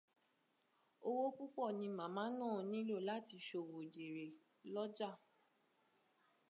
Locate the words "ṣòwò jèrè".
3.47-4.27